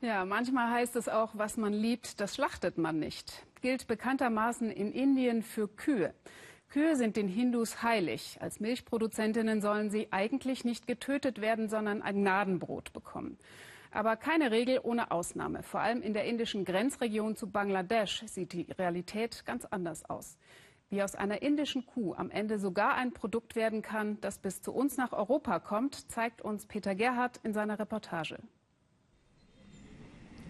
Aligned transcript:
Ja, 0.00 0.24
manchmal 0.24 0.70
heißt 0.70 0.94
es 0.94 1.08
auch, 1.08 1.30
was 1.34 1.56
man 1.56 1.72
liebt, 1.72 2.20
das 2.20 2.36
schlachtet 2.36 2.78
man 2.78 3.00
nicht. 3.00 3.44
Gilt 3.60 3.88
bekanntermaßen 3.88 4.70
in 4.70 4.92
Indien 4.92 5.42
für 5.42 5.66
Kühe. 5.66 6.14
Kühe 6.68 6.94
sind 6.94 7.16
den 7.16 7.26
Hindus 7.26 7.82
heilig. 7.82 8.38
Als 8.40 8.60
Milchproduzentinnen 8.60 9.60
sollen 9.60 9.90
sie 9.90 10.12
eigentlich 10.12 10.64
nicht 10.64 10.86
getötet 10.86 11.40
werden, 11.40 11.68
sondern 11.68 12.02
ein 12.02 12.14
Gnadenbrot 12.16 12.92
bekommen. 12.92 13.38
Aber 13.90 14.14
keine 14.14 14.52
Regel 14.52 14.78
ohne 14.80 15.10
Ausnahme. 15.10 15.64
Vor 15.64 15.80
allem 15.80 16.02
in 16.02 16.14
der 16.14 16.26
indischen 16.26 16.64
Grenzregion 16.64 17.34
zu 17.34 17.50
Bangladesch 17.50 18.22
sieht 18.26 18.52
die 18.52 18.70
Realität 18.70 19.44
ganz 19.46 19.64
anders 19.64 20.08
aus. 20.08 20.38
Wie 20.90 21.02
aus 21.02 21.16
einer 21.16 21.42
indischen 21.42 21.86
Kuh 21.86 22.14
am 22.14 22.30
Ende 22.30 22.60
sogar 22.60 22.94
ein 22.94 23.12
Produkt 23.12 23.56
werden 23.56 23.82
kann, 23.82 24.20
das 24.20 24.38
bis 24.38 24.62
zu 24.62 24.72
uns 24.72 24.96
nach 24.96 25.12
Europa 25.12 25.58
kommt, 25.58 26.08
zeigt 26.08 26.40
uns 26.40 26.66
Peter 26.66 26.94
Gerhardt 26.94 27.40
in 27.42 27.52
seiner 27.52 27.80
Reportage. 27.80 28.38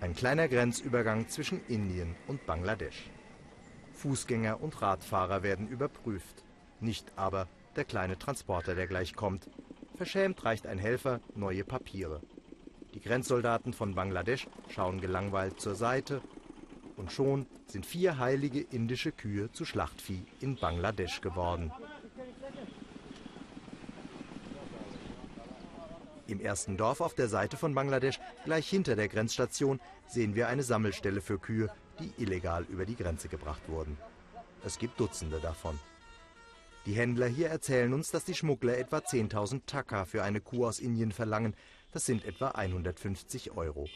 Ein 0.00 0.14
kleiner 0.14 0.46
Grenzübergang 0.46 1.28
zwischen 1.28 1.60
Indien 1.66 2.14
und 2.28 2.46
Bangladesch. 2.46 3.10
Fußgänger 3.94 4.60
und 4.60 4.80
Radfahrer 4.80 5.42
werden 5.42 5.66
überprüft, 5.66 6.44
nicht 6.78 7.10
aber 7.16 7.48
der 7.74 7.84
kleine 7.84 8.16
Transporter, 8.16 8.76
der 8.76 8.86
gleich 8.86 9.16
kommt. 9.16 9.50
Verschämt 9.96 10.44
reicht 10.44 10.68
ein 10.68 10.78
Helfer 10.78 11.18
neue 11.34 11.64
Papiere. 11.64 12.20
Die 12.94 13.00
Grenzsoldaten 13.00 13.72
von 13.72 13.96
Bangladesch 13.96 14.46
schauen 14.68 15.00
gelangweilt 15.00 15.60
zur 15.60 15.74
Seite 15.74 16.22
und 16.96 17.10
schon 17.10 17.46
sind 17.66 17.84
vier 17.84 18.18
heilige 18.18 18.60
indische 18.60 19.10
Kühe 19.10 19.50
zu 19.50 19.64
Schlachtvieh 19.64 20.22
in 20.40 20.54
Bangladesch 20.54 21.20
geworden. 21.22 21.72
Im 26.28 26.40
ersten 26.40 26.76
Dorf 26.76 27.00
auf 27.00 27.14
der 27.14 27.26
Seite 27.26 27.56
von 27.56 27.74
Bangladesch, 27.74 28.20
gleich 28.44 28.68
hinter 28.68 28.96
der 28.96 29.08
Grenzstation, 29.08 29.80
sehen 30.06 30.34
wir 30.34 30.48
eine 30.48 30.62
Sammelstelle 30.62 31.22
für 31.22 31.38
Kühe, 31.38 31.70
die 31.98 32.12
illegal 32.22 32.64
über 32.68 32.84
die 32.84 32.96
Grenze 32.96 33.28
gebracht 33.28 33.62
wurden. 33.66 33.96
Es 34.62 34.78
gibt 34.78 35.00
Dutzende 35.00 35.40
davon. 35.40 35.78
Die 36.84 36.92
Händler 36.92 37.28
hier 37.28 37.48
erzählen 37.48 37.94
uns, 37.94 38.10
dass 38.10 38.26
die 38.26 38.34
Schmuggler 38.34 38.76
etwa 38.76 38.98
10.000 38.98 39.62
Taka 39.64 40.04
für 40.04 40.22
eine 40.22 40.42
Kuh 40.42 40.66
aus 40.66 40.80
Indien 40.80 41.12
verlangen. 41.12 41.54
Das 41.92 42.04
sind 42.04 42.26
etwa 42.26 42.48
150 42.48 43.56
Euro. 43.56 43.88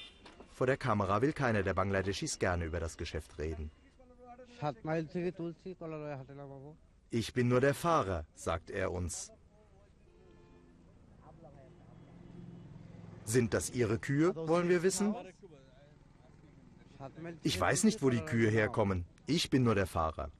Vor 0.52 0.66
der 0.66 0.78
Kamera 0.78 1.20
will 1.20 1.34
keiner 1.34 1.62
der 1.62 1.74
Bangladeschis 1.74 2.38
gerne 2.38 2.64
über 2.64 2.80
das 2.80 2.96
Geschäft 2.96 3.38
reden. 3.38 3.70
Ich 7.10 7.34
bin 7.34 7.48
nur 7.48 7.60
der 7.60 7.74
Fahrer, 7.74 8.24
sagt 8.34 8.70
er 8.70 8.90
uns. 8.90 9.30
Sind 13.24 13.54
das 13.54 13.70
Ihre 13.70 13.98
Kühe, 13.98 14.34
wollen 14.34 14.68
wir 14.68 14.82
wissen? 14.82 15.14
Ich 17.42 17.60
weiß 17.60 17.84
nicht, 17.84 18.02
wo 18.02 18.10
die 18.10 18.20
Kühe 18.20 18.50
herkommen. 18.50 19.04
Ich 19.26 19.50
bin 19.50 19.62
nur 19.62 19.74
der 19.74 19.86
Fahrer. 19.86 20.30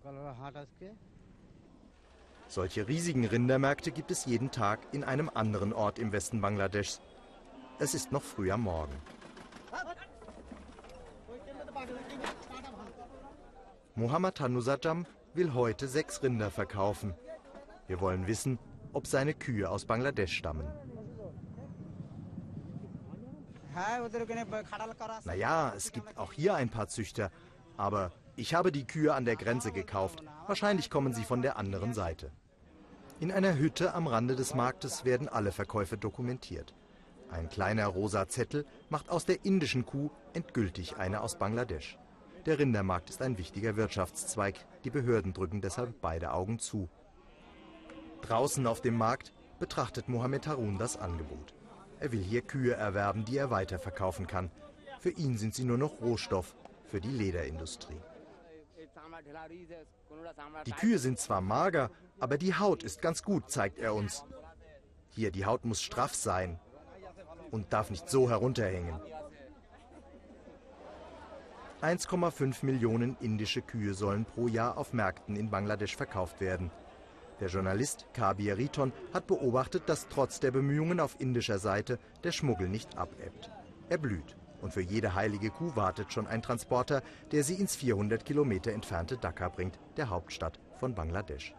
Solche 2.48 2.86
riesigen 2.86 3.24
Rindermärkte 3.24 3.92
gibt 3.92 4.10
es 4.10 4.26
jeden 4.26 4.50
Tag 4.50 4.80
in 4.92 5.04
einem 5.04 5.30
anderen 5.32 5.72
Ort 5.72 5.98
im 5.98 6.12
Westen 6.12 6.40
Bangladeschs. 6.40 7.00
Es 7.78 7.94
ist 7.94 8.12
noch 8.12 8.22
früh 8.22 8.50
am 8.50 8.62
Morgen. 8.62 8.94
Mohammad 13.94 14.40
Hanusajam 14.40 15.06
will 15.34 15.54
heute 15.54 15.88
sechs 15.88 16.22
Rinder 16.22 16.50
verkaufen. 16.50 17.14
Wir 17.86 18.00
wollen 18.00 18.26
wissen, 18.26 18.58
ob 18.92 19.06
seine 19.06 19.34
Kühe 19.34 19.68
aus 19.68 19.84
Bangladesch 19.86 20.36
stammen. 20.36 20.66
Naja, 25.24 25.72
es 25.76 25.92
gibt 25.92 26.16
auch 26.18 26.32
hier 26.32 26.54
ein 26.54 26.68
paar 26.68 26.88
Züchter, 26.88 27.30
aber 27.76 28.12
ich 28.36 28.54
habe 28.54 28.72
die 28.72 28.86
Kühe 28.86 29.14
an 29.14 29.24
der 29.24 29.36
Grenze 29.36 29.72
gekauft. 29.72 30.22
Wahrscheinlich 30.46 30.90
kommen 30.90 31.12
sie 31.14 31.24
von 31.24 31.42
der 31.42 31.56
anderen 31.56 31.94
Seite. 31.94 32.30
In 33.20 33.30
einer 33.30 33.56
Hütte 33.56 33.94
am 33.94 34.06
Rande 34.06 34.36
des 34.36 34.54
Marktes 34.54 35.04
werden 35.04 35.28
alle 35.28 35.52
Verkäufe 35.52 35.96
dokumentiert. 35.96 36.74
Ein 37.30 37.48
kleiner 37.48 37.86
rosa 37.86 38.28
Zettel 38.28 38.66
macht 38.90 39.08
aus 39.08 39.24
der 39.24 39.44
indischen 39.44 39.86
Kuh 39.86 40.10
endgültig 40.34 40.96
eine 40.96 41.20
aus 41.20 41.38
Bangladesch. 41.38 41.98
Der 42.46 42.58
Rindermarkt 42.58 43.08
ist 43.10 43.22
ein 43.22 43.38
wichtiger 43.38 43.76
Wirtschaftszweig. 43.76 44.66
Die 44.84 44.90
Behörden 44.90 45.32
drücken 45.32 45.60
deshalb 45.60 46.00
beide 46.00 46.32
Augen 46.32 46.58
zu. 46.58 46.88
Draußen 48.22 48.66
auf 48.66 48.80
dem 48.80 48.96
Markt 48.98 49.32
betrachtet 49.60 50.08
Mohammed 50.08 50.46
Harun 50.46 50.76
das 50.76 50.96
Angebot. 50.96 51.54
Er 52.02 52.10
will 52.10 52.20
hier 52.20 52.42
Kühe 52.42 52.74
erwerben, 52.74 53.24
die 53.24 53.36
er 53.36 53.50
weiterverkaufen 53.50 54.26
kann. 54.26 54.50
Für 54.98 55.10
ihn 55.10 55.38
sind 55.38 55.54
sie 55.54 55.62
nur 55.62 55.78
noch 55.78 56.00
Rohstoff 56.00 56.56
für 56.84 57.00
die 57.00 57.12
Lederindustrie. 57.12 58.00
Die 60.66 60.72
Kühe 60.72 60.98
sind 60.98 61.20
zwar 61.20 61.40
mager, 61.40 61.92
aber 62.18 62.38
die 62.38 62.56
Haut 62.56 62.82
ist 62.82 63.02
ganz 63.02 63.22
gut, 63.22 63.52
zeigt 63.52 63.78
er 63.78 63.94
uns. 63.94 64.24
Hier, 65.10 65.30
die 65.30 65.46
Haut 65.46 65.64
muss 65.64 65.80
straff 65.80 66.12
sein 66.12 66.58
und 67.52 67.72
darf 67.72 67.88
nicht 67.88 68.10
so 68.10 68.28
herunterhängen. 68.28 69.00
1,5 71.82 72.66
Millionen 72.66 73.16
indische 73.20 73.62
Kühe 73.62 73.94
sollen 73.94 74.24
pro 74.24 74.48
Jahr 74.48 74.76
auf 74.76 74.92
Märkten 74.92 75.36
in 75.36 75.50
Bangladesch 75.50 75.94
verkauft 75.94 76.40
werden. 76.40 76.72
Der 77.42 77.50
Journalist 77.50 78.06
Kabir 78.14 78.56
Riton 78.56 78.92
hat 79.12 79.26
beobachtet, 79.26 79.88
dass 79.88 80.06
trotz 80.06 80.38
der 80.38 80.52
Bemühungen 80.52 81.00
auf 81.00 81.16
indischer 81.18 81.58
Seite 81.58 81.98
der 82.22 82.30
Schmuggel 82.30 82.68
nicht 82.68 82.96
abebbt. 82.96 83.50
Er 83.88 83.98
blüht 83.98 84.36
und 84.60 84.72
für 84.72 84.80
jede 84.80 85.16
heilige 85.16 85.50
Kuh 85.50 85.74
wartet 85.74 86.12
schon 86.12 86.28
ein 86.28 86.40
Transporter, 86.40 87.02
der 87.32 87.42
sie 87.42 87.56
ins 87.56 87.74
400 87.74 88.24
Kilometer 88.24 88.70
entfernte 88.70 89.16
Dhaka 89.16 89.48
bringt, 89.48 89.80
der 89.96 90.08
Hauptstadt 90.08 90.60
von 90.78 90.94
Bangladesch. 90.94 91.52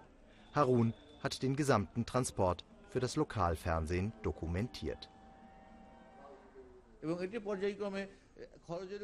Harun 0.55 0.93
hat 1.21 1.43
den 1.43 1.57
gesamten 1.57 2.05
Transport 2.05 2.63
für 2.87 3.01
das 3.01 3.17
Lokalfernsehen 3.17 4.13
dokumentiert. 4.23 5.09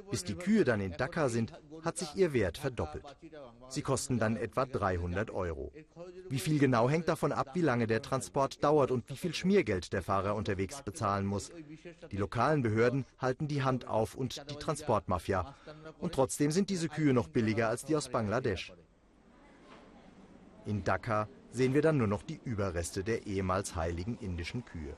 Bis 0.09 0.23
die 0.23 0.35
Kühe 0.35 0.63
dann 0.63 0.79
in 0.79 0.93
Dhaka 0.93 1.29
sind, 1.29 1.53
hat 1.83 1.97
sich 1.97 2.15
ihr 2.15 2.33
Wert 2.33 2.57
verdoppelt. 2.57 3.05
Sie 3.67 3.81
kosten 3.81 4.17
dann 4.17 4.37
etwa 4.37 4.65
300 4.65 5.31
Euro. 5.31 5.71
Wie 6.29 6.39
viel 6.39 6.59
genau 6.59 6.89
hängt 6.89 7.07
davon 7.07 7.31
ab, 7.31 7.51
wie 7.53 7.61
lange 7.61 7.87
der 7.87 8.01
Transport 8.01 8.63
dauert 8.63 8.91
und 8.91 9.09
wie 9.09 9.17
viel 9.17 9.33
Schmiergeld 9.33 9.93
der 9.93 10.01
Fahrer 10.01 10.35
unterwegs 10.35 10.81
bezahlen 10.81 11.25
muss. 11.25 11.51
Die 12.11 12.17
lokalen 12.17 12.61
Behörden 12.61 13.05
halten 13.17 13.47
die 13.47 13.63
Hand 13.63 13.87
auf 13.87 14.15
und 14.15 14.49
die 14.49 14.55
Transportmafia. 14.55 15.55
Und 15.99 16.13
trotzdem 16.13 16.51
sind 16.51 16.69
diese 16.69 16.89
Kühe 16.89 17.13
noch 17.13 17.27
billiger 17.27 17.69
als 17.69 17.85
die 17.85 17.95
aus 17.95 18.09
Bangladesch. 18.09 18.73
In 20.65 20.83
Dhaka 20.83 21.27
sehen 21.51 21.73
wir 21.73 21.81
dann 21.81 21.97
nur 21.97 22.07
noch 22.07 22.23
die 22.23 22.39
Überreste 22.43 23.03
der 23.03 23.25
ehemals 23.25 23.75
heiligen 23.75 24.17
indischen 24.19 24.65
Kühe. 24.65 24.95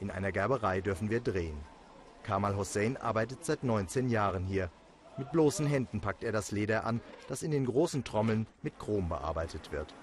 In 0.00 0.10
einer 0.10 0.32
Gerberei 0.32 0.80
dürfen 0.80 1.10
wir 1.10 1.20
drehen. 1.20 1.58
Kamal 2.22 2.56
Hossein 2.56 2.96
arbeitet 2.96 3.44
seit 3.44 3.64
19 3.64 4.08
Jahren 4.08 4.44
hier. 4.44 4.70
Mit 5.16 5.32
bloßen 5.32 5.66
Händen 5.66 6.00
packt 6.00 6.24
er 6.24 6.32
das 6.32 6.50
Leder 6.50 6.84
an, 6.84 7.00
das 7.28 7.42
in 7.42 7.50
den 7.50 7.66
großen 7.66 8.04
Trommeln 8.04 8.46
mit 8.62 8.78
Chrom 8.78 9.08
bearbeitet 9.08 9.72
wird. 9.72 9.94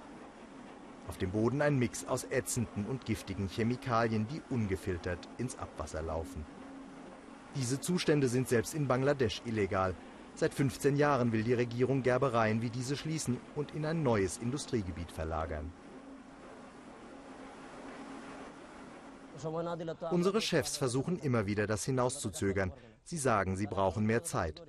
Auf 1.07 1.17
dem 1.17 1.31
Boden 1.31 1.61
ein 1.61 1.79
Mix 1.79 2.05
aus 2.05 2.25
ätzenden 2.29 2.85
und 2.85 3.05
giftigen 3.05 3.47
Chemikalien, 3.47 4.27
die 4.27 4.41
ungefiltert 4.49 5.29
ins 5.37 5.57
Abwasser 5.57 6.01
laufen. 6.01 6.45
Diese 7.55 7.79
Zustände 7.79 8.27
sind 8.27 8.49
selbst 8.49 8.73
in 8.73 8.87
Bangladesch 8.87 9.41
illegal. 9.45 9.95
Seit 10.35 10.53
15 10.53 10.97
Jahren 10.97 11.31
will 11.31 11.43
die 11.43 11.53
Regierung 11.53 12.03
Gerbereien 12.03 12.61
wie 12.61 12.69
diese 12.69 12.97
schließen 12.97 13.37
und 13.55 13.73
in 13.73 13.85
ein 13.85 14.03
neues 14.03 14.37
Industriegebiet 14.37 15.11
verlagern. 15.11 15.71
Unsere 20.11 20.41
Chefs 20.41 20.77
versuchen 20.77 21.19
immer 21.19 21.45
wieder, 21.45 21.67
das 21.67 21.85
hinauszuzögern. 21.85 22.73
Sie 23.03 23.17
sagen, 23.17 23.55
sie 23.55 23.67
brauchen 23.67 24.05
mehr 24.05 24.23
Zeit. 24.23 24.61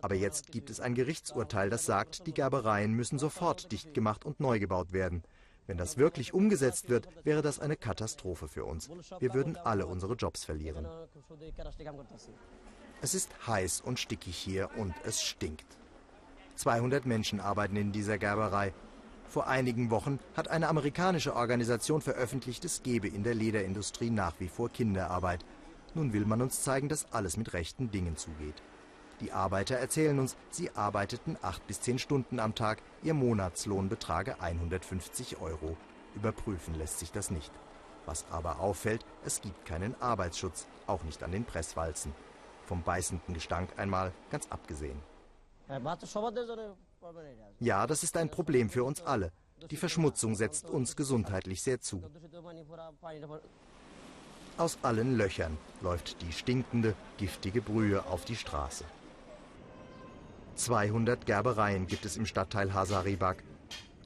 Aber 0.00 0.14
jetzt 0.14 0.50
gibt 0.50 0.70
es 0.70 0.80
ein 0.80 0.94
Gerichtsurteil, 0.94 1.70
das 1.70 1.86
sagt, 1.86 2.26
die 2.26 2.34
Gerbereien 2.34 2.92
müssen 2.92 3.18
sofort 3.18 3.70
dicht 3.70 3.94
gemacht 3.94 4.24
und 4.24 4.40
neu 4.40 4.58
gebaut 4.58 4.92
werden. 4.92 5.22
Wenn 5.66 5.76
das 5.76 5.96
wirklich 5.96 6.34
umgesetzt 6.34 6.88
wird, 6.88 7.08
wäre 7.24 7.42
das 7.42 7.60
eine 7.60 7.76
Katastrophe 7.76 8.48
für 8.48 8.64
uns. 8.64 8.90
Wir 9.20 9.32
würden 9.32 9.56
alle 9.56 9.86
unsere 9.86 10.14
Jobs 10.14 10.44
verlieren. 10.44 10.86
Es 13.00 13.14
ist 13.14 13.30
heiß 13.46 13.80
und 13.80 13.98
stickig 13.98 14.36
hier 14.36 14.70
und 14.76 14.94
es 15.04 15.22
stinkt. 15.22 15.66
200 16.56 17.06
Menschen 17.06 17.40
arbeiten 17.40 17.76
in 17.76 17.92
dieser 17.92 18.18
Gerberei. 18.18 18.72
Vor 19.32 19.46
einigen 19.46 19.90
Wochen 19.90 20.18
hat 20.36 20.48
eine 20.48 20.68
amerikanische 20.68 21.34
Organisation 21.34 22.02
veröffentlicht, 22.02 22.66
es 22.66 22.82
gebe 22.82 23.08
in 23.08 23.22
der 23.22 23.34
Lederindustrie 23.34 24.10
nach 24.10 24.34
wie 24.40 24.48
vor 24.48 24.68
Kinderarbeit. 24.68 25.42
Nun 25.94 26.12
will 26.12 26.26
man 26.26 26.42
uns 26.42 26.62
zeigen, 26.62 26.90
dass 26.90 27.10
alles 27.14 27.38
mit 27.38 27.54
rechten 27.54 27.90
Dingen 27.90 28.18
zugeht. 28.18 28.62
Die 29.20 29.32
Arbeiter 29.32 29.76
erzählen 29.76 30.18
uns, 30.18 30.36
sie 30.50 30.76
arbeiteten 30.76 31.38
acht 31.40 31.66
bis 31.66 31.80
zehn 31.80 31.98
Stunden 31.98 32.40
am 32.40 32.54
Tag, 32.54 32.82
ihr 33.02 33.14
Monatslohn 33.14 33.88
betrage 33.88 34.38
150 34.38 35.40
Euro. 35.40 35.78
Überprüfen 36.14 36.74
lässt 36.74 36.98
sich 36.98 37.10
das 37.10 37.30
nicht. 37.30 37.52
Was 38.04 38.26
aber 38.30 38.60
auffällt, 38.60 39.06
es 39.24 39.40
gibt 39.40 39.64
keinen 39.64 39.98
Arbeitsschutz, 39.98 40.66
auch 40.86 41.04
nicht 41.04 41.22
an 41.22 41.32
den 41.32 41.46
Presswalzen. 41.46 42.12
vom 42.66 42.82
beißenden 42.82 43.32
Gestank 43.32 43.70
einmal 43.78 44.12
ganz 44.30 44.46
abgesehen. 44.50 45.00
Ja, 47.58 47.86
das 47.86 48.02
ist 48.02 48.16
ein 48.16 48.30
Problem 48.30 48.70
für 48.70 48.84
uns 48.84 49.00
alle. 49.02 49.32
Die 49.70 49.76
Verschmutzung 49.76 50.34
setzt 50.34 50.68
uns 50.68 50.96
gesundheitlich 50.96 51.62
sehr 51.62 51.80
zu. 51.80 52.02
Aus 54.58 54.78
allen 54.82 55.16
Löchern 55.16 55.56
läuft 55.80 56.20
die 56.22 56.32
stinkende, 56.32 56.94
giftige 57.16 57.62
Brühe 57.62 58.04
auf 58.06 58.24
die 58.24 58.36
Straße. 58.36 58.84
200 60.56 61.24
Gerbereien 61.24 61.86
gibt 61.86 62.04
es 62.04 62.16
im 62.16 62.26
Stadtteil 62.26 62.74
Hazaribagh. 62.74 63.42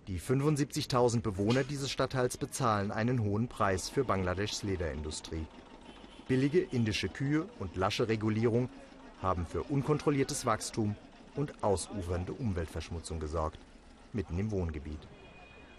Die 0.06 0.20
75.000 0.20 1.20
Bewohner 1.20 1.64
dieses 1.64 1.90
Stadtteils 1.90 2.36
bezahlen 2.36 2.92
einen 2.92 3.22
hohen 3.22 3.48
Preis 3.48 3.88
für 3.88 4.04
Bangladeschs 4.04 4.62
Lederindustrie. 4.62 5.46
Billige 6.28 6.60
indische 6.60 7.08
Kühe 7.08 7.48
und 7.58 7.76
lasche 7.76 8.08
Regulierung 8.08 8.68
haben 9.20 9.46
für 9.46 9.64
unkontrolliertes 9.64 10.46
Wachstum 10.46 10.94
und 11.36 11.62
ausufernde 11.62 12.32
Umweltverschmutzung 12.32 13.20
gesorgt, 13.20 13.58
mitten 14.12 14.38
im 14.38 14.50
Wohngebiet. 14.50 15.00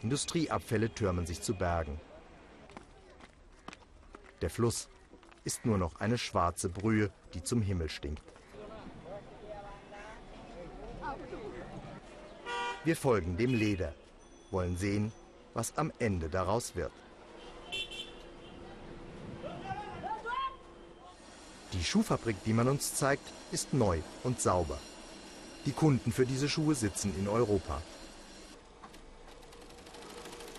Industrieabfälle 0.01 0.93
türmen 0.93 1.25
sich 1.25 1.41
zu 1.41 1.55
Bergen. 1.55 1.99
Der 4.41 4.49
Fluss 4.49 4.87
ist 5.43 5.65
nur 5.65 5.77
noch 5.77 5.99
eine 5.99 6.17
schwarze 6.17 6.69
Brühe, 6.69 7.09
die 7.33 7.43
zum 7.43 7.61
Himmel 7.61 7.89
stinkt. 7.89 8.23
Wir 12.83 12.95
folgen 12.95 13.35
dem 13.37 13.53
Leder, 13.53 13.93
wollen 14.51 14.77
sehen, 14.77 15.11
was 15.53 15.77
am 15.77 15.91
Ende 15.99 16.29
daraus 16.29 16.75
wird. 16.75 16.91
Die 21.73 21.83
Schuhfabrik, 21.83 22.37
die 22.45 22.53
man 22.53 22.67
uns 22.69 22.93
zeigt, 22.93 23.27
ist 23.51 23.73
neu 23.73 23.99
und 24.23 24.39
sauber. 24.39 24.79
Die 25.67 25.73
Kunden 25.73 26.13
für 26.13 26.25
diese 26.25 26.47
Schuhe 26.47 26.75
sitzen 26.75 27.13
in 27.19 27.27
Europa. 27.27 27.81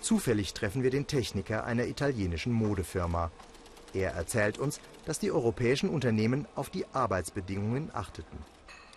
Zufällig 0.01 0.53
treffen 0.53 0.83
wir 0.83 0.91
den 0.91 1.07
Techniker 1.07 1.63
einer 1.63 1.87
italienischen 1.87 2.53
Modefirma. 2.53 3.31
Er 3.95 4.11
erzählt 4.11 4.59
uns, 4.59 4.79
dass 5.07 5.17
die 5.17 5.31
europäischen 5.31 5.89
Unternehmen 5.89 6.47
auf 6.53 6.69
die 6.69 6.85
Arbeitsbedingungen 6.93 7.89
achteten. 7.91 8.37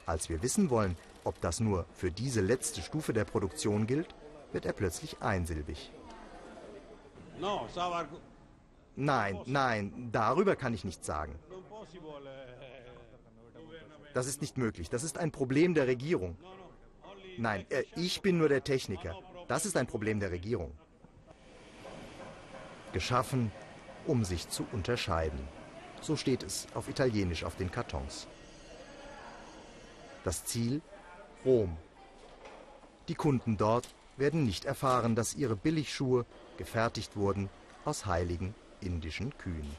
Als 0.05 0.29
wir 0.29 0.43
wissen 0.43 0.69
wollen, 0.69 0.99
ob 1.25 1.41
das 1.41 1.61
nur 1.61 1.87
für 1.95 2.11
diese 2.11 2.43
letzte 2.43 2.83
Stufe 2.83 3.15
der 3.15 3.25
Produktion 3.25 3.87
gilt, 3.87 4.15
wird 4.53 4.67
er 4.67 4.75
plötzlich 4.75 5.23
einsilbig. 5.23 5.91
Nein, 8.97 9.41
nein, 9.47 10.11
darüber 10.13 10.57
kann 10.57 10.75
ich 10.75 10.85
nichts 10.85 11.07
sagen. 11.07 11.35
Das 14.15 14.27
ist 14.27 14.41
nicht 14.41 14.59
möglich. 14.59 14.91
Das 14.91 15.05
ist 15.05 15.19
ein 15.19 15.31
Problem 15.31 15.75
der 15.75 15.87
Regierung. 15.87 16.37
Nein, 17.39 17.67
äh, 17.71 17.85
ich 17.97 18.21
bin 18.21 18.39
nur 18.39 18.49
der 18.49 18.65
Techniker. 18.65 19.17
Das 19.49 19.65
ist 19.67 19.77
ein 19.77 19.87
Problem 19.87 20.21
der 20.21 20.31
Regierung. 20.31 20.73
Geschaffen, 22.93 23.51
um 24.07 24.25
sich 24.25 24.49
zu 24.49 24.67
unterscheiden. 24.73 25.41
So 26.01 26.17
steht 26.17 26.43
es 26.43 26.67
auf 26.75 26.89
Italienisch 26.89 27.45
auf 27.45 27.57
den 27.57 27.71
Kartons. 27.71 28.27
Das 30.25 30.45
Ziel 30.45 30.83
Rom. 31.45 31.77
Die 33.09 33.15
Kunden 33.15 33.57
dort 33.57 33.89
werden 34.17 34.45
nicht 34.45 34.65
erfahren, 34.65 35.17
dass 35.17 35.35
ihre 35.35 35.57
Billigschuhe 35.57 36.27
gefertigt 36.57 37.17
wurden 37.17 37.49
aus 37.85 38.07
heiligen 38.07 38.55
indischen 38.81 39.37
Kühen. 39.39 39.77